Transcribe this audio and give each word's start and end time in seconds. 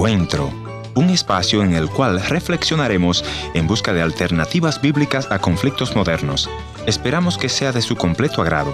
Encuentro, 0.00 0.50
un 0.94 1.10
espacio 1.10 1.62
en 1.62 1.74
el 1.74 1.90
cual 1.90 2.22
reflexionaremos 2.22 3.22
en 3.52 3.66
busca 3.66 3.92
de 3.92 4.00
alternativas 4.00 4.80
bíblicas 4.80 5.30
a 5.30 5.40
conflictos 5.40 5.94
modernos. 5.94 6.48
Esperamos 6.86 7.36
que 7.36 7.50
sea 7.50 7.70
de 7.70 7.82
su 7.82 7.96
completo 7.96 8.40
agrado. 8.40 8.72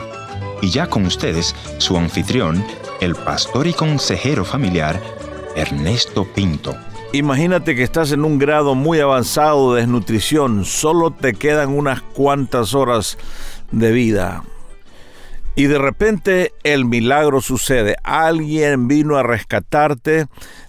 Y 0.62 0.70
ya 0.70 0.86
con 0.86 1.04
ustedes, 1.04 1.56
su 1.78 1.96
anfitrión, 1.96 2.64
el 3.00 3.16
pastor 3.16 3.66
y 3.66 3.72
consejero 3.72 4.44
familiar, 4.44 5.02
Ernesto 5.56 6.32
Pinto. 6.32 6.76
Imagínate 7.12 7.74
que 7.74 7.82
estás 7.82 8.12
en 8.12 8.24
un 8.24 8.38
grado 8.38 8.76
muy 8.76 9.00
avanzado 9.00 9.74
de 9.74 9.80
desnutrición, 9.80 10.64
solo 10.64 11.10
te 11.10 11.34
quedan 11.34 11.70
unas 11.70 12.02
cuantas 12.02 12.72
horas 12.72 13.18
de 13.72 13.90
vida. 13.90 14.44
Y 15.56 15.64
de 15.64 15.78
repente 15.78 16.52
el 16.64 16.84
milagro 16.84 17.40
sucede. 17.40 17.96
Alguien 18.04 18.88
vino 18.88 19.16
a 19.16 19.22
rescatarte, 19.22 20.26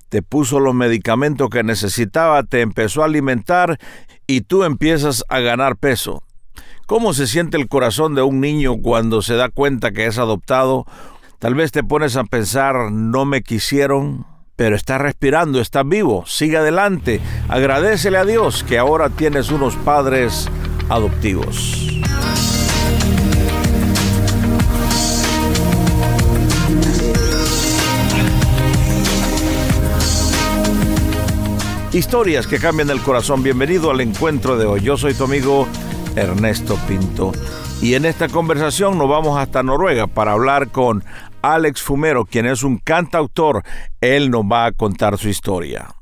te 0.10 0.22
puso 0.22 0.60
los 0.60 0.74
medicamentos 0.74 1.50
que 1.50 1.64
necesitaba, 1.64 2.44
te 2.44 2.62
empezó 2.62 3.02
a 3.02 3.06
alimentar 3.06 3.78
y 4.26 4.42
tú 4.42 4.64
empiezas 4.64 5.24
a 5.30 5.40
ganar 5.40 5.78
peso. 5.78 6.24
¿Cómo 6.86 7.14
se 7.14 7.28
siente 7.28 7.58
el 7.58 7.68
corazón 7.68 8.16
de 8.16 8.22
un 8.22 8.40
niño 8.40 8.78
cuando 8.82 9.22
se 9.22 9.36
da 9.36 9.50
cuenta 9.50 9.92
que 9.92 10.06
es 10.06 10.18
adoptado? 10.18 10.86
Tal 11.40 11.54
vez 11.54 11.72
te 11.72 11.84
pones 11.84 12.16
a 12.16 12.24
pensar, 12.24 12.92
no 12.92 13.26
me 13.26 13.42
quisieron, 13.42 14.26
pero 14.56 14.76
estás 14.76 15.02
respirando, 15.02 15.60
estás 15.60 15.88
vivo, 15.88 16.24
sigue 16.26 16.58
adelante, 16.58 17.20
agradecele 17.50 18.18
a 18.18 18.26
Dios 18.26 18.64
que 18.64 18.78
ahora 18.78 19.10
tienes 19.10 19.52
unos 19.52 19.76
padres 19.76 20.50
adoptivos. 20.90 21.97
Historias 31.94 32.48
que 32.48 32.60
cambian 32.60 32.90
el 32.90 33.02
corazón. 33.02 33.44
Bienvenido 33.44 33.92
al 33.92 34.02
encuentro 34.02 34.58
de 34.58 34.66
hoy. 34.66 34.82
Yo 34.82 34.98
soy 34.98 35.14
tu 35.14 35.24
amigo 35.24 35.68
Ernesto 36.18 36.78
Pinto. 36.86 37.32
Y 37.82 37.94
en 37.94 38.06
esta 38.06 38.28
conversación 38.28 38.98
nos 38.98 39.08
vamos 39.08 39.40
hasta 39.40 39.64
Noruega 39.64 40.06
para 40.06 40.34
hablar 40.34 40.70
con 40.70 41.06
Alex 41.42 41.82
Fumero, 41.82 42.26
quien 42.26 42.46
es 42.46 42.64
un 42.64 42.78
cantautor. 42.78 43.64
Él 44.02 44.30
nos 44.30 44.44
va 44.44 44.66
a 44.66 44.72
contar 44.74 45.18
su 45.18 45.30
historia. 45.30 45.97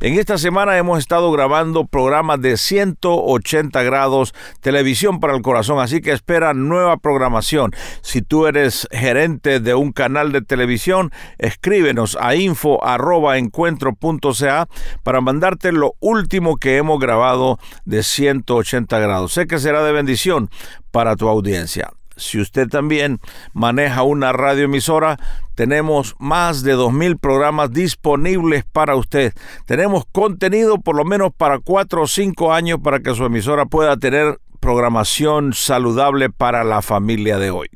En 0.00 0.18
esta 0.18 0.38
semana 0.38 0.76
hemos 0.76 0.98
estado 0.98 1.30
grabando 1.30 1.86
programas 1.86 2.40
de 2.40 2.56
180 2.56 3.82
grados, 3.84 4.34
televisión 4.60 5.20
para 5.20 5.36
el 5.36 5.42
corazón, 5.42 5.78
así 5.78 6.00
que 6.00 6.10
espera 6.12 6.52
nueva 6.52 6.96
programación. 6.96 7.70
Si 8.02 8.20
tú 8.20 8.46
eres 8.46 8.88
gerente 8.90 9.60
de 9.60 9.74
un 9.74 9.92
canal 9.92 10.32
de 10.32 10.42
televisión, 10.42 11.12
escríbenos 11.38 12.18
a 12.20 12.34
info@encuentro.ca 12.34 14.68
para 15.02 15.20
mandarte 15.20 15.72
lo 15.72 15.94
último 16.00 16.56
que 16.56 16.76
hemos 16.76 16.98
grabado 16.98 17.58
de 17.84 18.02
180 18.02 18.98
grados. 18.98 19.32
Sé 19.32 19.46
que 19.46 19.58
será 19.58 19.84
de 19.84 19.92
bendición 19.92 20.50
para 20.90 21.16
tu 21.16 21.28
audiencia. 21.28 21.90
Si 22.16 22.40
usted 22.40 22.68
también 22.68 23.20
maneja 23.52 24.02
una 24.02 24.32
radioemisora, 24.32 25.18
tenemos 25.54 26.14
más 26.18 26.62
de 26.62 26.76
2.000 26.76 27.18
programas 27.18 27.72
disponibles 27.72 28.64
para 28.64 28.96
usted. 28.96 29.32
Tenemos 29.66 30.04
contenido 30.10 30.78
por 30.78 30.96
lo 30.96 31.04
menos 31.04 31.32
para 31.36 31.58
4 31.58 32.02
o 32.02 32.06
5 32.06 32.52
años 32.52 32.80
para 32.82 33.00
que 33.00 33.14
su 33.14 33.24
emisora 33.24 33.66
pueda 33.66 33.96
tener 33.96 34.38
programación 34.60 35.52
saludable 35.52 36.30
para 36.30 36.64
la 36.64 36.82
familia 36.82 37.38
de 37.38 37.50
hoy. 37.50 37.68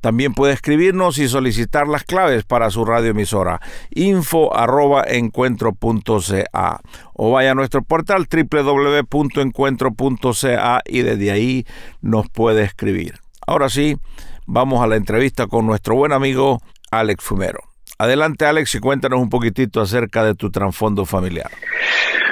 También 0.00 0.32
puede 0.32 0.54
escribirnos 0.54 1.18
y 1.18 1.28
solicitar 1.28 1.86
las 1.86 2.04
claves 2.04 2.44
para 2.44 2.70
su 2.70 2.86
radioemisora 2.86 3.60
info 3.90 4.50
o 7.12 7.30
vaya 7.30 7.50
a 7.50 7.54
nuestro 7.54 7.82
portal 7.82 8.26
www.encuentro.ca 8.26 10.80
y 10.86 11.02
desde 11.02 11.30
ahí 11.30 11.66
nos 12.00 12.30
puede 12.30 12.64
escribir. 12.64 13.20
Ahora 13.50 13.68
sí, 13.68 13.96
vamos 14.46 14.80
a 14.80 14.86
la 14.86 14.94
entrevista 14.94 15.48
con 15.48 15.66
nuestro 15.66 15.96
buen 15.96 16.12
amigo 16.12 16.60
Alex 16.92 17.24
Fumero. 17.24 17.58
Adelante 17.98 18.44
Alex 18.44 18.76
y 18.76 18.78
cuéntanos 18.78 19.18
un 19.18 19.28
poquitito 19.28 19.80
acerca 19.80 20.22
de 20.22 20.36
tu 20.36 20.52
trasfondo 20.52 21.04
familiar. 21.04 21.50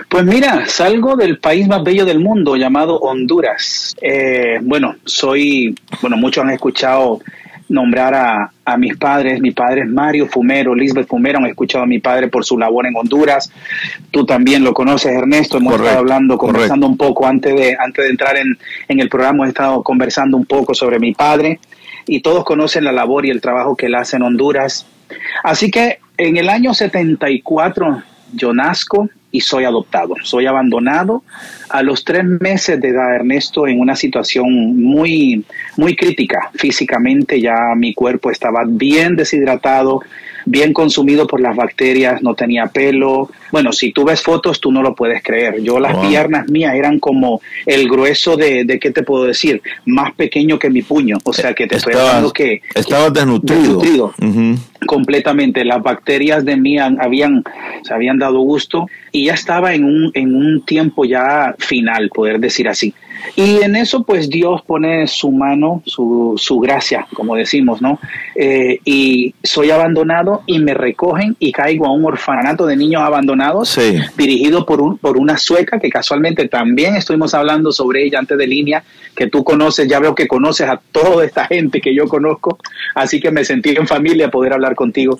Pues 0.08 0.24
mira, 0.24 0.66
salgo 0.66 1.16
del 1.16 1.40
país 1.40 1.66
más 1.66 1.82
bello 1.82 2.04
del 2.04 2.20
mundo 2.20 2.54
llamado 2.54 3.00
Honduras. 3.00 3.96
Eh, 4.00 4.60
bueno, 4.62 4.94
soy, 5.06 5.74
bueno, 6.00 6.16
muchos 6.16 6.44
han 6.44 6.50
escuchado 6.50 7.18
nombrar 7.68 8.14
a, 8.14 8.50
a, 8.64 8.76
mis 8.76 8.96
padres. 8.96 9.40
Mi 9.40 9.50
padre 9.50 9.82
es 9.82 9.88
Mario 9.88 10.26
Fumero, 10.26 10.74
Lisbeth 10.74 11.08
Fumero. 11.08 11.38
Han 11.38 11.46
escuchado 11.46 11.84
a 11.84 11.86
mi 11.86 11.98
padre 11.98 12.28
por 12.28 12.44
su 12.44 12.58
labor 12.58 12.86
en 12.86 12.96
Honduras. 12.96 13.50
Tú 14.10 14.24
también 14.24 14.64
lo 14.64 14.72
conoces, 14.72 15.12
Ernesto. 15.12 15.58
Hemos 15.58 15.74
estado 15.74 15.98
hablando, 15.98 16.38
conversando 16.38 16.86
un 16.86 16.96
poco 16.96 17.26
antes 17.26 17.54
de, 17.54 17.76
antes 17.78 18.04
de 18.04 18.10
entrar 18.10 18.36
en, 18.36 18.58
en 18.88 19.00
el 19.00 19.08
programa. 19.08 19.46
He 19.46 19.48
estado 19.48 19.82
conversando 19.82 20.36
un 20.36 20.46
poco 20.46 20.74
sobre 20.74 20.98
mi 20.98 21.12
padre 21.12 21.60
y 22.06 22.20
todos 22.20 22.44
conocen 22.44 22.84
la 22.84 22.92
labor 22.92 23.26
y 23.26 23.30
el 23.30 23.40
trabajo 23.40 23.76
que 23.76 23.86
él 23.86 23.94
hace 23.94 24.16
en 24.16 24.22
Honduras. 24.22 24.86
Así 25.44 25.70
que 25.70 25.98
en 26.16 26.36
el 26.36 26.48
año 26.48 26.74
74 26.74 28.02
yo 28.32 28.52
nazco 28.52 29.08
y 29.30 29.40
soy 29.40 29.64
adoptado. 29.64 30.14
Soy 30.22 30.46
abandonado 30.46 31.22
a 31.68 31.82
los 31.82 32.04
tres 32.04 32.24
meses 32.24 32.80
de 32.80 32.88
edad, 32.88 33.14
Ernesto, 33.14 33.66
en 33.66 33.80
una 33.80 33.94
situación 33.94 34.80
muy, 34.80 35.44
muy 35.76 35.96
crítica. 35.96 36.50
Físicamente 36.54 37.40
ya 37.40 37.74
mi 37.76 37.94
cuerpo 37.94 38.30
estaba 38.30 38.64
bien 38.66 39.16
deshidratado, 39.16 40.02
bien 40.50 40.72
consumido 40.72 41.26
por 41.26 41.40
las 41.40 41.54
bacterias, 41.54 42.22
no 42.22 42.34
tenía 42.34 42.66
pelo. 42.66 43.30
Bueno, 43.52 43.72
si 43.72 43.92
tú 43.92 44.04
ves 44.04 44.22
fotos, 44.22 44.60
tú 44.60 44.72
no 44.72 44.82
lo 44.82 44.94
puedes 44.94 45.22
creer. 45.22 45.62
Yo 45.62 45.78
las 45.78 45.96
piernas 46.06 46.48
mías 46.48 46.74
eran 46.74 46.98
como 46.98 47.40
el 47.66 47.88
grueso 47.88 48.36
de, 48.36 48.64
de, 48.64 48.78
¿qué 48.78 48.90
te 48.90 49.02
puedo 49.02 49.24
decir? 49.24 49.62
Más 49.84 50.12
pequeño 50.14 50.58
que 50.58 50.70
mi 50.70 50.82
puño. 50.82 51.18
O 51.24 51.32
sea, 51.32 51.54
que 51.54 51.66
te 51.66 51.76
estoy 51.76 51.94
hablando 51.94 52.32
que... 52.32 52.62
Estaba 52.74 53.10
desnutrido. 53.10 53.62
desnutrido 53.62 54.14
Completamente. 54.86 55.64
Las 55.64 55.82
bacterias 55.82 56.44
de 56.44 56.56
mí 56.56 56.78
habían, 56.78 57.44
se 57.82 57.92
habían 57.92 58.18
dado 58.18 58.40
gusto 58.40 58.86
y 59.12 59.26
ya 59.26 59.34
estaba 59.34 59.74
en 59.74 59.84
un, 59.84 60.10
en 60.14 60.34
un 60.34 60.62
tiempo 60.64 61.04
ya 61.04 61.54
final, 61.58 62.10
poder 62.10 62.38
decir 62.38 62.68
así. 62.68 62.94
Y 63.36 63.62
en 63.62 63.76
eso, 63.76 64.02
pues 64.02 64.28
Dios 64.28 64.62
pone 64.62 65.06
su 65.06 65.30
mano, 65.30 65.82
su, 65.86 66.34
su 66.36 66.58
gracia, 66.60 67.06
como 67.14 67.36
decimos, 67.36 67.80
¿no? 67.82 67.98
Eh, 68.34 68.78
y 68.84 69.34
soy 69.42 69.70
abandonado 69.70 70.42
y 70.46 70.58
me 70.58 70.74
recogen 70.74 71.36
y 71.38 71.52
caigo 71.52 71.86
a 71.86 71.92
un 71.92 72.04
orfanato 72.04 72.66
de 72.66 72.76
niños 72.76 73.02
abandonados, 73.02 73.68
Sí. 73.70 73.98
dirigido 74.16 74.64
por, 74.66 74.80
un, 74.80 74.98
por 74.98 75.16
una 75.16 75.36
sueca 75.36 75.78
que 75.78 75.90
casualmente 75.90 76.48
también 76.48 76.96
estuvimos 76.96 77.34
hablando 77.34 77.72
sobre 77.72 78.04
ella 78.04 78.18
antes 78.18 78.38
de 78.38 78.46
línea, 78.46 78.82
que 79.16 79.26
tú 79.26 79.44
conoces, 79.44 79.88
ya 79.88 79.98
veo 79.98 80.14
que 80.14 80.26
conoces 80.28 80.68
a 80.68 80.80
toda 80.92 81.24
esta 81.24 81.46
gente 81.46 81.80
que 81.80 81.94
yo 81.94 82.06
conozco, 82.08 82.58
así 82.94 83.20
que 83.20 83.30
me 83.30 83.44
sentí 83.44 83.70
en 83.70 83.86
familia 83.86 84.30
poder 84.30 84.52
hablar 84.52 84.74
contigo. 84.74 85.18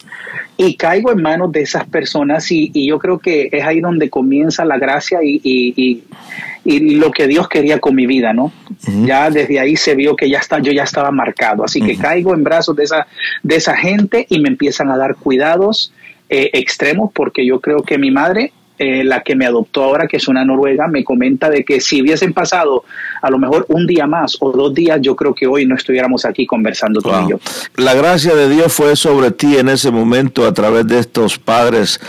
Y 0.57 0.77
caigo 0.77 1.13
en 1.13 1.23
manos 1.23 1.53
de 1.53 1.63
esas 1.63 1.87
personas 1.87 2.51
y, 2.51 2.71
y 2.75 2.89
yo 2.89 2.99
creo 2.99 3.19
que 3.19 3.49
es 3.53 3.65
ahí 3.65 3.81
donde 3.81 4.11
comienza 4.11 4.65
la 4.65 4.77
gracia 4.79 5.21
y, 5.23 5.41
y, 5.43 5.75
y, 5.77 6.03
y 6.65 6.97
lo 6.97 7.11
que 7.11 7.27
Dios 7.27 7.49
quería 7.49 7.79
con 7.79 7.95
mi 7.95 8.07
vida, 8.07 8.33
¿no? 8.33 8.53
Ya 9.05 9.31
desde 9.31 9.59
ahí 9.59 9.77
se 9.77 9.95
vio 9.95 10.17
que 10.17 10.29
ya 10.29 10.39
está, 10.39 10.59
yo 10.59 10.73
ya 10.73 10.85
estaba 10.85 11.11
marcado, 11.11 11.65
así 11.65 11.81
que 11.81 11.97
caigo 11.97 12.35
en 12.35 12.45
brazos 12.45 12.77
de 12.77 12.85
esa, 12.85 13.07
de 13.43 13.57
esa 13.57 13.77
gente 13.77 14.27
y 14.29 14.41
me 14.41 14.49
empiezan 14.49 14.91
a 14.91 14.97
dar 14.97 15.17
cuidados 15.17 15.93
eh, 16.29 16.51
extremos 16.53 17.11
porque 17.13 17.47
yo 17.47 17.61
creo 17.61 17.83
que 17.83 17.97
mi 17.99 18.11
madre, 18.11 18.53
eh, 18.79 19.03
la 19.05 19.23
que 19.23 19.35
me 19.35 19.45
adoptó 19.47 19.85
ahora, 19.85 20.07
que 20.07 20.17
es 20.19 20.29
una 20.29 20.45
noruega, 20.45 20.87
me 20.87 21.05
comenta 21.05 21.51
de 21.51 21.65
que 21.65 21.81
si 21.81 22.01
hubiesen 22.03 22.33
pasado 22.33 22.85
a 23.21 23.31
lo 23.31 23.39
mejor 23.39 23.67
un 23.69 23.87
día 23.87 24.07
más 24.07 24.37
o 24.41 24.53
dos 24.53 24.73
días, 24.75 24.99
yo 25.03 25.17
creo 25.17 25.35
que 25.35 25.47
hoy 25.47 25.67
no 25.67 25.75
estuviéramos 25.75 26.25
aquí 26.25 26.47
conversando 26.47 27.01
tú 27.01 27.09
y 27.09 27.13
Wow. 27.13 27.29
yo. 27.31 27.41
La 27.77 27.95
gracia 27.95 28.35
de 28.35 28.49
Dios 28.49 28.73
fue 28.73 28.95
sobre 28.97 29.31
ti 29.33 29.57
en 29.57 29.69
ese 29.69 29.91
momento 29.91 30.47
a 30.47 30.55
través 30.55 30.87
de 30.87 30.99
estos 30.99 31.39
padres 31.39 32.01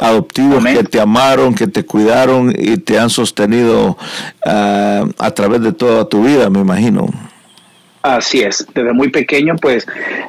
adoptivos 0.00 0.58
Amén. 0.58 0.76
que 0.76 0.84
te 0.84 1.00
amaron, 1.00 1.54
que 1.54 1.66
te 1.66 1.84
cuidaron 1.84 2.52
y 2.56 2.76
te 2.78 2.98
han 2.98 3.10
sostenido 3.10 3.96
ah, 4.44 5.04
a 5.18 5.30
través 5.32 5.60
de 5.62 5.72
toda 5.72 6.08
tu 6.08 6.24
vida, 6.24 6.50
me 6.50 6.60
imagino. 6.60 7.08
Así 8.14 8.40
es, 8.40 8.64
desde 8.72 8.92
muy 8.92 9.08
pequeño 9.08 9.56
pues 9.56 9.84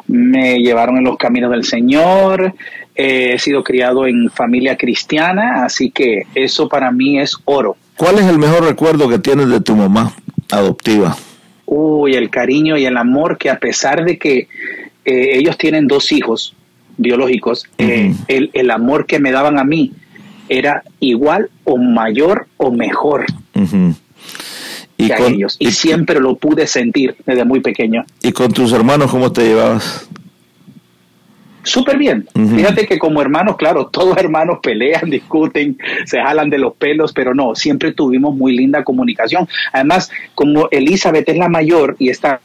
me 0.07 0.57
llevaron 0.57 0.97
en 0.97 1.03
los 1.03 1.15
caminos 1.15 1.51
del 1.51 1.63
Señor, 1.63 2.55
eh, 2.95 3.33
he 3.35 3.37
sido 3.37 3.63
criado 3.63 4.07
en 4.07 4.31
familia 4.31 4.75
cristiana, 4.75 5.63
así 5.63 5.91
que 5.91 6.23
eso 6.33 6.67
para 6.67 6.91
mí 6.91 7.19
es 7.19 7.37
oro. 7.45 7.77
¿Cuál 7.95 8.17
es 8.17 8.25
el 8.25 8.39
mejor 8.39 8.63
recuerdo 8.63 9.07
que 9.07 9.19
tienes 9.19 9.49
de 9.49 9.61
tu 9.61 9.75
mamá 9.75 10.11
adoptiva? 10.49 11.15
Uy, 11.67 12.15
el 12.15 12.31
cariño 12.31 12.77
y 12.77 12.85
el 12.85 12.97
amor 12.97 13.37
que 13.37 13.51
a 13.51 13.59
pesar 13.59 14.03
de 14.03 14.17
que 14.17 14.47
eh, 15.05 15.37
ellos 15.37 15.55
tienen 15.55 15.85
dos 15.85 16.11
hijos 16.11 16.55
biológicos, 16.97 17.67
eh, 17.77 18.11
el, 18.27 18.49
el 18.53 18.71
amor 18.71 19.05
que 19.05 19.19
me 19.19 19.31
daban 19.31 19.59
a 19.59 19.63
mí 19.63 19.91
era 20.49 20.81
igual 20.99 21.51
o 21.63 21.77
mayor 21.77 22.47
o 22.57 22.71
mejor 22.71 23.27
Que 24.97 25.13
a 25.13 25.17
ellos. 25.19 25.57
Y, 25.59 25.67
y- 25.67 25.71
siempre 25.71 26.19
lo 26.19 26.35
pude 26.35 26.65
sentir 26.67 27.15
desde 27.25 27.45
muy 27.45 27.59
pequeño. 27.59 28.05
y 28.23 28.31
con 28.31 28.51
tus 28.51 28.71
hermanos 28.71 29.11
cómo 29.11 29.31
te 29.31 29.43
llevabas? 29.47 30.07
súper 31.63 31.97
bien. 31.97 32.25
Fíjate 32.33 32.87
que 32.87 32.97
como 32.97 33.21
hermanos, 33.21 33.57
claro, 33.57 33.87
todos 33.91 34.17
hermanos 34.17 34.59
pelean, 34.63 35.09
discuten, 35.09 35.77
se 36.05 36.19
jalan 36.21 36.49
de 36.49 36.57
los 36.57 36.73
pelos, 36.75 37.11
pero 37.13 37.35
no, 37.35 37.55
siempre 37.55 37.91
tuvimos 37.91 38.35
muy 38.35 38.55
linda 38.55 38.83
comunicación. 38.83 39.47
Además, 39.73 40.09
como 40.33 40.69
Elizabeth 40.71 41.27
es 41.27 41.37
la 41.37 41.49
mayor 41.49 41.95
y 41.99 42.09
está 42.09 42.39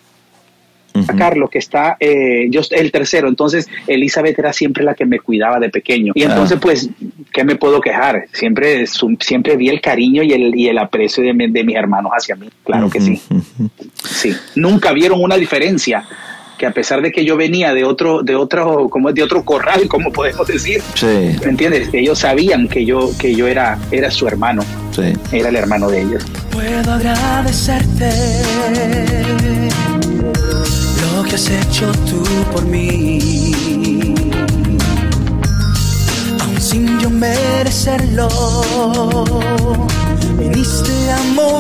Carlos, 1.16 1.50
que 1.50 1.58
está 1.58 1.96
eh, 1.98 2.46
yo 2.50 2.60
el 2.70 2.92
tercero, 2.92 3.28
entonces 3.28 3.68
Elizabeth 3.86 4.38
era 4.38 4.52
siempre 4.52 4.84
la 4.84 4.94
que 4.94 5.06
me 5.06 5.20
cuidaba 5.20 5.58
de 5.58 5.68
pequeño. 5.68 6.12
Y 6.14 6.22
entonces, 6.22 6.56
ah. 6.58 6.60
pues, 6.60 6.90
¿qué 7.32 7.44
me 7.44 7.56
puedo 7.56 7.80
quejar? 7.80 8.26
Siempre, 8.32 8.86
siempre 8.86 9.56
vi 9.56 9.68
el 9.68 9.80
cariño 9.80 10.22
y 10.22 10.32
el, 10.32 10.56
y 10.56 10.68
el 10.68 10.78
aprecio 10.78 11.22
de, 11.22 11.32
de 11.48 11.64
mis 11.64 11.76
hermanos 11.76 12.12
hacia 12.14 12.36
mí, 12.36 12.48
claro 12.64 12.90
que 12.90 13.00
sí. 13.00 13.20
Sí, 14.04 14.34
nunca 14.56 14.92
vieron 14.92 15.22
una 15.22 15.36
diferencia 15.36 16.04
que 16.62 16.66
a 16.66 16.70
pesar 16.70 17.02
de 17.02 17.10
que 17.10 17.24
yo 17.24 17.36
venía 17.36 17.74
de 17.74 17.82
otro, 17.82 18.22
de 18.22 18.36
otro, 18.36 18.88
como 18.88 19.12
de 19.12 19.20
otro 19.24 19.44
corral, 19.44 19.88
como 19.88 20.12
podemos 20.12 20.46
decir, 20.46 20.80
sí. 20.94 21.36
¿me 21.42 21.50
entiendes? 21.50 21.88
Ellos 21.92 22.20
sabían 22.20 22.68
que 22.68 22.84
yo, 22.84 23.10
que 23.18 23.34
yo 23.34 23.48
era, 23.48 23.80
era 23.90 24.12
su 24.12 24.28
hermano, 24.28 24.62
sí. 24.92 25.12
era 25.32 25.48
el 25.48 25.56
hermano 25.56 25.90
de 25.90 26.02
ellos. 26.02 26.24
Puedo 26.52 26.92
agradecerte 26.92 28.10
que 31.32 31.36
has 31.36 31.48
hecho 31.48 31.90
tú 32.10 32.22
por 32.52 32.62
mí, 32.66 33.54
aun 36.42 36.60
sin 36.60 37.00
yo 37.00 37.08
merecerlo, 37.08 38.28
viniste 40.38 41.10
a 41.10 41.22
morir 41.34 41.51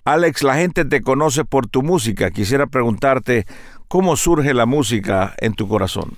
Alex, 0.05 0.43
la 0.43 0.55
gente 0.55 0.85
te 0.85 1.03
conoce 1.03 1.45
por 1.45 1.67
tu 1.67 1.83
música. 1.83 2.31
Quisiera 2.31 2.67
preguntarte 2.67 3.47
cómo 3.89 4.17
surge 4.17 4.55
la 4.55 4.67
música 4.67 5.35
en 5.39 5.55
tu 5.55 5.67
corazón. 5.67 6.13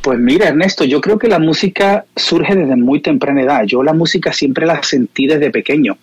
Pues 0.00 0.18
mira, 0.20 0.48
Ernesto, 0.48 0.84
yo 0.84 1.00
creo 1.00 1.18
que 1.18 1.26
la 1.26 1.40
música 1.40 2.04
surge 2.14 2.54
desde 2.54 2.76
muy 2.76 3.00
temprana 3.00 3.42
edad. 3.42 3.64
Yo 3.64 3.82
la 3.82 3.92
música 3.92 4.32
siempre 4.32 4.64
la 4.64 4.82
sentí 4.82 5.26
desde 5.26 5.50
pequeño. 5.50 5.98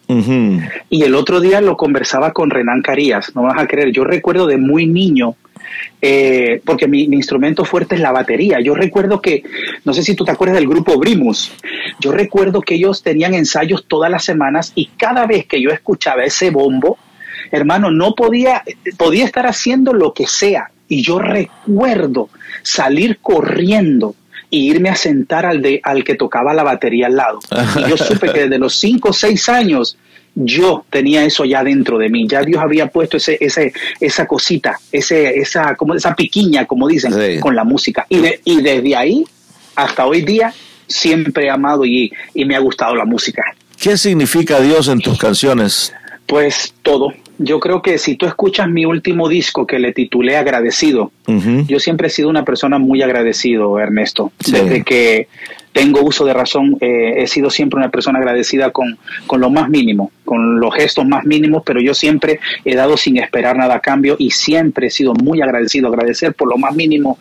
Y 0.90 1.04
el 1.04 1.16
otro 1.16 1.40
día 1.40 1.62
lo 1.62 1.78
conversaba 1.78 2.34
con 2.34 2.50
Renan 2.50 2.82
Carías, 2.82 3.34
no 3.36 3.44
vas 3.44 3.58
a 3.58 3.68
creer. 3.68 3.92
Yo 3.92 4.04
recuerdo 4.04 4.48
de 4.48 4.58
muy 4.58 4.86
niño, 4.86 5.36
eh, 6.02 6.62
porque 6.66 6.88
mi, 6.88 7.04
instrumento 7.04 7.66
fuerte 7.66 7.96
es 7.96 8.02
la 8.02 8.12
batería. 8.12 8.60
Yo 8.60 8.76
recuerdo 8.76 9.22
que, 9.22 9.44
no 9.86 9.94
sé 9.94 10.04
si 10.04 10.16
tú 10.16 10.26
te 10.26 10.32
acuerdas 10.32 10.58
del 10.58 10.68
grupo 10.68 10.98
Brimus, 10.98 11.52
yo 12.00 12.12
recuerdo 12.12 12.62
que 12.62 12.76
ellos 12.76 13.04
tenían 13.04 13.34
ensayos 13.34 13.86
todas 13.88 14.12
las 14.12 14.24
semanas 14.24 14.72
y 14.76 14.88
cada 14.98 15.26
vez 15.26 15.46
que 15.46 15.62
yo 15.62 15.70
escuchaba 15.70 16.24
ese 16.24 16.50
bombo, 16.50 16.98
hermano, 17.52 17.92
no 17.92 18.16
podía, 18.16 18.64
podía 18.98 19.26
estar 19.26 19.46
haciendo 19.46 19.94
lo 19.94 20.14
que 20.14 20.28
sea. 20.28 20.72
Y 20.88 21.02
yo 21.02 21.20
recuerdo 21.20 22.30
salir 22.62 23.20
corriendo 23.22 24.16
e 24.52 24.58
irme 24.58 24.90
a 24.90 24.96
sentar 24.96 25.46
al, 25.46 25.62
de, 25.62 25.80
al 25.84 26.04
que 26.04 26.16
tocaba 26.16 26.54
la 26.54 26.64
batería 26.64 27.08
al 27.08 27.16
lado. 27.16 27.40
Y 27.78 27.90
yo 27.90 27.98
supe 27.98 28.32
que 28.32 28.42
desde 28.42 28.60
los 28.60 28.76
5 28.76 29.10
o 29.10 29.14
6 29.14 29.50
años 29.50 29.98
yo 30.36 30.86
tenía 30.90 31.24
eso 31.26 31.46
ya 31.46 31.64
dentro 31.64 31.98
de 31.98 32.10
mí. 32.10 32.28
Ya 32.28 32.42
Dios 32.42 32.62
había 32.62 32.88
puesto 32.88 33.18
ese, 33.18 33.38
ese, 33.40 33.74
esa 34.00 34.26
cosita, 34.26 34.80
ese, 34.92 35.38
esa, 35.40 35.76
como, 35.76 35.96
esa 35.96 36.16
piquiña, 36.16 36.66
como 36.66 36.88
dicen, 36.88 37.40
con 37.40 37.56
la 37.56 37.64
música. 37.64 38.06
Y, 38.10 38.20
y 38.44 38.62
desde 38.62 38.96
ahí 38.96 39.26
hasta 39.76 40.06
hoy 40.06 40.22
día 40.22 40.54
siempre 40.88 41.46
he 41.46 41.50
amado 41.50 41.86
y, 41.86 42.12
y 42.34 42.46
me 42.46 42.56
ha 42.56 42.60
gustado 42.60 42.96
la 42.96 43.06
música. 43.06 43.44
¿Qué 43.80 43.98
significa 43.98 44.62
Dios 44.62 44.88
en 44.88 45.00
tus 45.00 45.18
canciones? 45.18 45.94
Pues 46.26 46.74
todo, 46.84 47.14
yo 47.38 47.60
creo 47.60 47.82
que 47.82 47.98
si 47.98 48.16
tú 48.16 48.26
escuchas 48.26 48.70
mi 48.70 48.86
último 48.86 49.28
disco 49.28 49.68
que 49.68 49.80
le 49.80 49.92
titulé 49.92 50.38
Agradecido, 50.38 51.12
yo 51.68 51.80
siempre 51.80 52.08
he 52.08 52.10
sido 52.10 52.30
una 52.30 52.46
persona 52.46 52.78
muy 52.78 53.02
agradecido, 53.02 53.80
Ernesto. 53.80 54.32
Desde 54.48 54.84
que 54.84 55.28
tengo 55.74 56.02
uso 56.02 56.24
de 56.24 56.34
razón, 56.34 56.78
eh, 56.80 57.16
he 57.18 57.28
sido 57.28 57.50
siempre 57.50 57.80
una 57.80 57.90
persona 57.90 58.20
agradecida 58.20 58.70
con, 58.70 58.98
con 59.26 59.42
lo 59.42 59.50
más 59.50 59.70
mínimo, 59.70 60.12
con 60.24 60.60
los 60.60 60.74
gestos 60.74 61.06
más 61.06 61.26
mínimos, 61.26 61.64
pero 61.66 61.82
yo 61.82 61.94
siempre 61.96 62.40
he 62.64 62.76
dado 62.76 62.96
sin 62.96 63.18
esperar 63.18 63.58
nada 63.58 63.76
a 63.76 63.80
cambio 63.80 64.16
y 64.20 64.30
siempre 64.30 64.88
he 64.88 64.90
sido 64.92 65.14
muy 65.16 65.42
agradecido, 65.42 65.88
agradecer 65.88 66.36
por 66.36 66.48
lo 66.48 66.58
más 66.58 66.76
mínimo. 66.76 67.18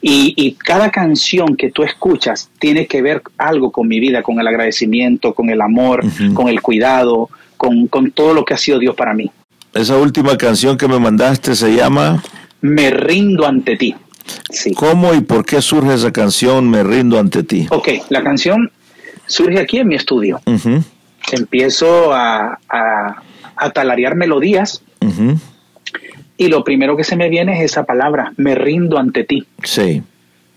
Y, 0.00 0.34
y 0.36 0.52
cada 0.52 0.90
canción 0.90 1.56
que 1.56 1.70
tú 1.70 1.82
escuchas 1.82 2.48
tiene 2.60 2.86
que 2.86 3.02
ver 3.02 3.22
algo 3.36 3.72
con 3.72 3.88
mi 3.88 3.98
vida, 3.98 4.22
con 4.22 4.38
el 4.38 4.46
agradecimiento, 4.46 5.34
con 5.34 5.50
el 5.50 5.60
amor, 5.60 6.04
con 6.32 6.48
el 6.48 6.62
cuidado, 6.62 7.28
con, 7.56 7.88
con 7.88 8.12
todo 8.12 8.34
lo 8.34 8.44
que 8.44 8.54
ha 8.54 8.58
sido 8.58 8.78
Dios 8.78 8.94
para 8.94 9.14
mí. 9.14 9.30
Esa 9.74 9.96
última 9.98 10.38
canción 10.38 10.78
que 10.78 10.86
me 10.86 10.98
mandaste 10.98 11.56
se 11.56 11.74
llama 11.74 12.22
Me 12.60 12.90
rindo 12.90 13.46
ante 13.46 13.76
ti. 13.76 13.94
¿Cómo 14.76 15.14
y 15.14 15.20
por 15.20 15.44
qué 15.44 15.60
surge 15.60 15.94
esa 15.94 16.12
canción 16.12 16.68
Me 16.70 16.82
rindo 16.82 17.18
ante 17.18 17.42
ti? 17.42 17.66
Ok, 17.70 17.88
la 18.08 18.22
canción 18.22 18.70
surge 19.26 19.60
aquí 19.60 19.78
en 19.78 19.88
mi 19.88 19.94
estudio. 19.94 20.40
Empiezo 21.32 22.12
a, 22.12 22.58
a, 22.68 23.70
talarear 23.70 24.14
melodías 24.14 24.82
y 26.36 26.48
lo 26.48 26.64
primero 26.64 26.96
que 26.96 27.04
se 27.04 27.16
me 27.16 27.28
viene 27.28 27.58
es 27.58 27.72
esa 27.72 27.84
palabra, 27.84 28.32
me 28.36 28.54
rindo 28.54 28.98
ante 28.98 29.24
ti. 29.24 29.46
Sí. 29.64 30.02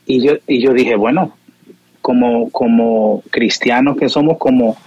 Y 0.06 0.22
yo, 0.22 0.34
y 0.48 0.62
yo 0.62 0.74
dije, 0.74 0.96
bueno, 0.96 1.36
como, 2.02 2.50
como 2.50 3.24
cristianos 3.30 3.98
que 3.98 4.10
somos, 4.10 4.38
como 4.38 4.78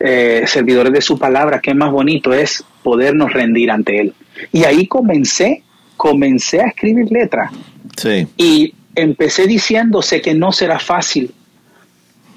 eh, 0.00 0.44
servidores 0.46 0.92
de 0.92 1.00
su 1.00 1.18
palabra, 1.18 1.60
qué 1.60 1.74
más 1.74 1.90
bonito 1.90 2.32
es 2.32 2.64
podernos 2.82 3.32
rendir 3.32 3.70
ante 3.70 4.00
Él. 4.00 4.14
Y 4.52 4.64
ahí 4.64 4.86
comencé, 4.86 5.62
comencé 5.96 6.60
a 6.60 6.68
escribir 6.68 7.10
letras. 7.10 7.52
Sí. 7.96 8.28
Y 8.36 8.74
empecé 8.94 9.46
diciendo, 9.46 10.02
sé 10.02 10.20
que 10.20 10.34
no 10.34 10.52
será 10.52 10.78
fácil, 10.78 11.32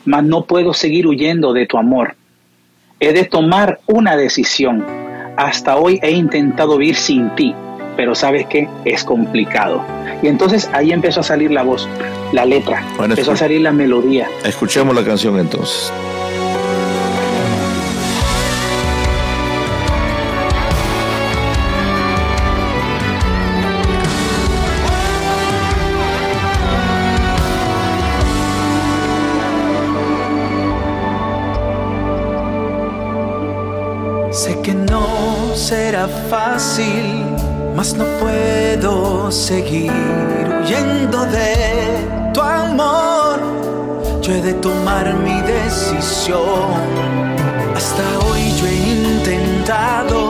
mas 0.06 0.24
no 0.24 0.46
puedo 0.46 0.74
seguir 0.74 1.08
huyendo 1.08 1.54
de 1.54 1.66
tu 1.66 1.78
amor. 1.78 2.16
He 3.00 3.14
de 3.14 3.24
tomar 3.24 3.80
una 3.86 4.16
decisión. 4.16 4.86
Hasta 5.38 5.78
hoy 5.78 6.00
he 6.04 6.12
intentado 6.12 6.78
vivir 6.78 6.96
sin 6.96 7.34
ti, 7.36 7.56
pero 7.96 8.14
sabes 8.14 8.46
que 8.48 8.68
es 8.86 9.04
complicado. 9.04 9.84
Y 10.22 10.28
entonces 10.28 10.70
ahí 10.74 10.92
empezó 10.92 11.22
a 11.22 11.24
salir 11.24 11.52
la 11.52 11.64
voz, 11.64 11.88
la 12.34 12.46
letra, 12.46 12.84
empezó 13.00 13.32
a 13.32 13.38
salir 13.38 13.62
la 13.62 13.72
melodía. 13.72 14.28
Escuchemos 14.44 14.94
la 14.94 15.04
canción 15.04 15.40
entonces. 15.40 15.94
Será 35.56 36.08
fácil, 36.30 37.26
mas 37.76 37.94
no 37.94 38.06
puedo 38.20 39.32
seguir 39.32 39.92
huyendo 40.62 41.26
de 41.26 42.32
tu 42.34 42.42
amor. 42.42 43.40
Yo 44.22 44.34
he 44.34 44.42
de 44.42 44.54
tomar 44.56 45.14
mi 45.26 45.42
decisión. 45.42 46.72
Hasta 47.76 48.04
hoy 48.26 48.52
yo 48.60 48.66
he 48.68 48.78
intentado 49.06 50.28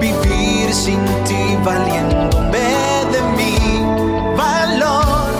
vivir 0.00 0.72
sin 0.72 1.00
ti, 1.26 1.56
valiéndome 1.64 2.68
de 3.12 3.20
mi 3.36 3.56
valor. 4.36 5.32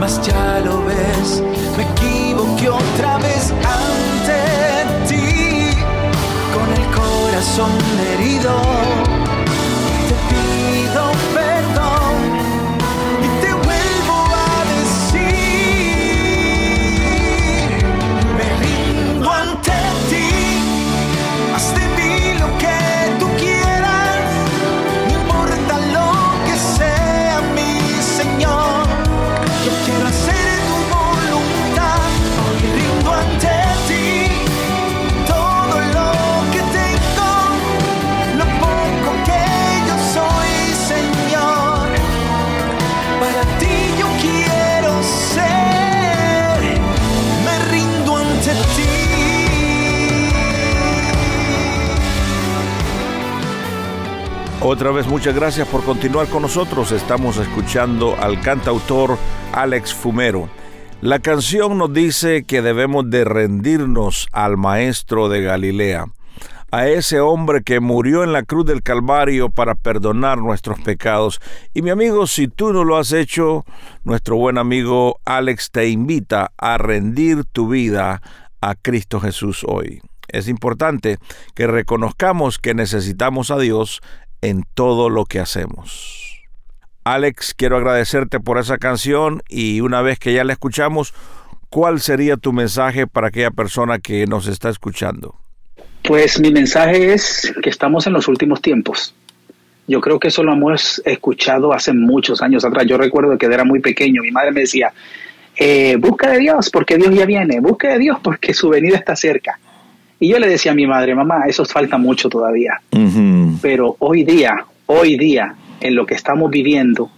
Mas 0.00 0.20
ya 0.22 0.60
lo 0.64 0.84
ves, 0.84 1.42
me 1.76 1.84
equivoqué 1.84 2.68
otra 2.70 3.18
vez 3.18 3.52
corazón 7.58 7.98
herido. 7.98 8.97
Otra 54.78 54.92
vez 54.92 55.08
muchas 55.08 55.34
gracias 55.34 55.66
por 55.66 55.82
continuar 55.82 56.28
con 56.28 56.42
nosotros. 56.42 56.92
Estamos 56.92 57.36
escuchando 57.36 58.14
al 58.16 58.40
cantautor 58.40 59.18
Alex 59.52 59.92
Fumero. 59.92 60.48
La 61.00 61.18
canción 61.18 61.78
nos 61.78 61.92
dice 61.92 62.44
que 62.44 62.62
debemos 62.62 63.10
de 63.10 63.24
rendirnos 63.24 64.28
al 64.30 64.56
Maestro 64.56 65.28
de 65.28 65.42
Galilea, 65.42 66.04
a 66.70 66.86
ese 66.86 67.18
hombre 67.18 67.64
que 67.64 67.80
murió 67.80 68.22
en 68.22 68.32
la 68.32 68.44
cruz 68.44 68.66
del 68.66 68.84
Calvario 68.84 69.50
para 69.50 69.74
perdonar 69.74 70.38
nuestros 70.38 70.78
pecados. 70.78 71.40
Y 71.74 71.82
mi 71.82 71.90
amigo, 71.90 72.28
si 72.28 72.46
tú 72.46 72.72
no 72.72 72.84
lo 72.84 72.98
has 72.98 73.10
hecho, 73.10 73.64
nuestro 74.04 74.36
buen 74.36 74.58
amigo 74.58 75.18
Alex 75.24 75.72
te 75.72 75.88
invita 75.88 76.52
a 76.56 76.78
rendir 76.78 77.42
tu 77.46 77.66
vida 77.68 78.22
a 78.60 78.76
Cristo 78.76 79.18
Jesús 79.18 79.64
hoy. 79.66 80.00
Es 80.28 80.46
importante 80.46 81.16
que 81.56 81.66
reconozcamos 81.66 82.58
que 82.58 82.74
necesitamos 82.74 83.50
a 83.50 83.58
Dios 83.58 84.02
en 84.42 84.64
todo 84.74 85.10
lo 85.10 85.24
que 85.24 85.40
hacemos. 85.40 86.42
Alex, 87.04 87.54
quiero 87.54 87.76
agradecerte 87.76 88.38
por 88.38 88.58
esa 88.58 88.78
canción 88.78 89.42
y 89.48 89.80
una 89.80 90.02
vez 90.02 90.18
que 90.18 90.34
ya 90.34 90.44
la 90.44 90.52
escuchamos, 90.52 91.14
¿cuál 91.70 92.00
sería 92.00 92.36
tu 92.36 92.52
mensaje 92.52 93.06
para 93.06 93.28
aquella 93.28 93.50
persona 93.50 93.98
que 93.98 94.26
nos 94.26 94.46
está 94.46 94.68
escuchando? 94.68 95.34
Pues 96.02 96.38
mi 96.38 96.50
mensaje 96.50 97.12
es 97.12 97.52
que 97.62 97.70
estamos 97.70 98.06
en 98.06 98.12
los 98.12 98.28
últimos 98.28 98.60
tiempos. 98.60 99.14
Yo 99.86 100.02
creo 100.02 100.18
que 100.20 100.28
eso 100.28 100.42
lo 100.42 100.52
hemos 100.52 101.00
escuchado 101.06 101.72
hace 101.72 101.94
muchos 101.94 102.42
años 102.42 102.64
atrás. 102.64 102.84
Yo 102.86 102.98
recuerdo 102.98 103.38
que 103.38 103.46
era 103.46 103.64
muy 103.64 103.80
pequeño, 103.80 104.22
mi 104.22 104.30
madre 104.30 104.52
me 104.52 104.60
decía, 104.60 104.92
eh, 105.56 105.96
busca 105.96 106.30
de 106.30 106.38
Dios 106.38 106.70
porque 106.70 106.96
Dios 106.96 107.14
ya 107.14 107.24
viene, 107.24 107.58
busca 107.60 107.88
de 107.88 107.98
Dios 107.98 108.18
porque 108.22 108.52
su 108.52 108.68
venida 108.68 108.96
está 108.96 109.16
cerca. 109.16 109.58
Y 110.20 110.28
yo 110.28 110.38
le 110.38 110.48
decía 110.48 110.72
a 110.72 110.74
mi 110.74 110.86
madre, 110.86 111.14
mamá, 111.14 111.44
eso 111.46 111.64
falta 111.64 111.98
mucho 111.98 112.28
todavía. 112.28 112.80
Pero 113.62 113.96
hoy 114.00 114.24
día, 114.24 114.64
hoy 114.86 115.16
día, 115.16 115.54
en 115.80 115.94
lo 115.94 116.06
que 116.06 116.14
estamos 116.14 116.50
viviendo, 116.50 117.10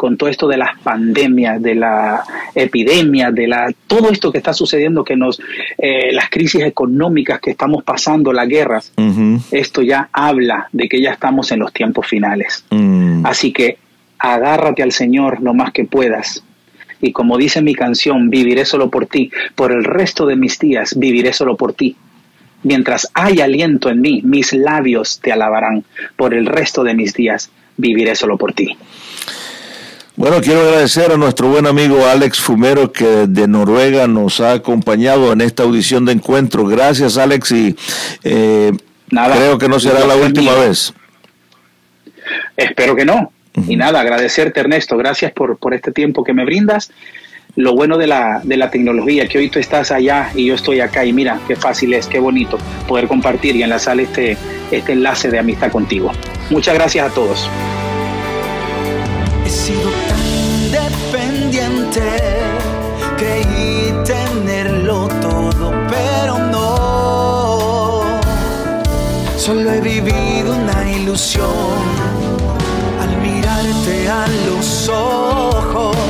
con 0.00 0.16
todo 0.16 0.30
esto 0.30 0.48
de 0.48 0.56
las 0.56 0.78
pandemias, 0.78 1.60
de 1.60 1.74
la 1.74 2.24
epidemia, 2.54 3.30
de 3.30 3.46
la 3.46 3.70
todo 3.86 4.10
esto 4.10 4.32
que 4.32 4.38
está 4.38 4.54
sucediendo, 4.54 5.04
que 5.04 5.14
nos 5.14 5.38
eh, 5.76 6.10
las 6.12 6.30
crisis 6.30 6.62
económicas 6.62 7.38
que 7.38 7.50
estamos 7.50 7.82
pasando, 7.84 8.32
las 8.32 8.48
guerras, 8.48 8.94
esto 9.50 9.82
ya 9.82 10.08
habla 10.10 10.68
de 10.72 10.88
que 10.88 11.02
ya 11.02 11.10
estamos 11.10 11.52
en 11.52 11.58
los 11.58 11.74
tiempos 11.74 12.06
finales. 12.06 12.64
Mm. 12.70 13.26
Así 13.26 13.52
que 13.52 13.76
agárrate 14.18 14.82
al 14.82 14.92
Señor 14.92 15.42
lo 15.42 15.52
más 15.52 15.70
que 15.70 15.84
puedas. 15.84 16.42
Y 17.02 17.12
como 17.12 17.36
dice 17.36 17.60
mi 17.60 17.74
canción, 17.74 18.30
viviré 18.30 18.64
solo 18.64 18.88
por 18.88 19.04
ti. 19.04 19.30
Por 19.54 19.70
el 19.70 19.84
resto 19.84 20.24
de 20.24 20.36
mis 20.36 20.58
días 20.58 20.98
viviré 20.98 21.34
solo 21.34 21.58
por 21.58 21.74
ti. 21.74 21.94
Mientras 22.62 23.08
hay 23.14 23.40
aliento 23.40 23.88
en 23.88 24.00
mí, 24.00 24.20
mis 24.22 24.52
labios 24.52 25.20
te 25.20 25.32
alabarán. 25.32 25.84
Por 26.16 26.34
el 26.34 26.46
resto 26.46 26.84
de 26.84 26.94
mis 26.94 27.14
días 27.14 27.50
viviré 27.76 28.14
solo 28.14 28.36
por 28.36 28.52
ti. 28.52 28.76
Bueno, 30.16 30.42
quiero 30.42 30.60
agradecer 30.60 31.10
a 31.12 31.16
nuestro 31.16 31.48
buen 31.48 31.66
amigo 31.66 32.04
Alex 32.04 32.40
Fumero 32.40 32.92
que 32.92 33.26
de 33.26 33.48
Noruega 33.48 34.06
nos 34.06 34.40
ha 34.40 34.52
acompañado 34.52 35.32
en 35.32 35.40
esta 35.40 35.62
audición 35.62 36.04
de 36.04 36.12
encuentro. 36.12 36.66
Gracias 36.66 37.16
Alex 37.16 37.52
y 37.52 37.76
eh, 38.24 38.70
nada, 39.10 39.34
creo 39.36 39.56
que 39.56 39.68
no 39.68 39.80
será 39.80 40.04
la 40.06 40.16
última 40.16 40.52
vez. 40.56 40.92
Espero 42.54 42.94
que 42.94 43.06
no. 43.06 43.32
Y 43.66 43.76
nada, 43.76 44.00
agradecerte 44.00 44.60
Ernesto, 44.60 44.98
gracias 44.98 45.32
por, 45.32 45.56
por 45.56 45.72
este 45.72 45.90
tiempo 45.90 46.22
que 46.22 46.34
me 46.34 46.44
brindas 46.44 46.92
lo 47.56 47.74
bueno 47.74 47.98
de 47.98 48.06
la, 48.06 48.40
de 48.42 48.56
la 48.56 48.70
tecnología, 48.70 49.26
que 49.28 49.38
hoy 49.38 49.48
tú 49.48 49.58
estás 49.58 49.90
allá 49.90 50.30
y 50.34 50.46
yo 50.46 50.54
estoy 50.54 50.80
acá 50.80 51.04
y 51.04 51.12
mira 51.12 51.40
qué 51.46 51.56
fácil 51.56 51.94
es, 51.94 52.06
qué 52.06 52.18
bonito 52.18 52.58
poder 52.86 53.08
compartir 53.08 53.56
y 53.56 53.62
enlazar 53.62 53.98
este, 54.00 54.36
este 54.70 54.92
enlace 54.92 55.30
de 55.30 55.38
amistad 55.38 55.70
contigo. 55.70 56.12
Muchas 56.50 56.74
gracias 56.74 57.10
a 57.10 57.14
todos. 57.14 57.48
He 59.44 59.50
sido 59.50 59.90
tan 60.08 60.70
dependiente, 60.72 62.02
creí 63.16 63.92
tenerlo 64.04 65.08
todo, 65.20 65.72
pero 65.88 66.38
no. 66.38 68.02
Solo 69.36 69.72
he 69.72 69.80
vivido 69.80 70.54
una 70.54 70.90
ilusión 70.90 71.46
al 73.00 73.16
mirarte 73.20 74.08
a 74.08 74.26
los 74.46 74.88
ojos 74.88 76.09